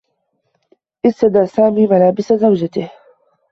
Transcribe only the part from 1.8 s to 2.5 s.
ملابس